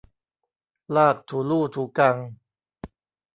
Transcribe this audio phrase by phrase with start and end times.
[0.95, 2.17] ลากถูลู่ถูกัง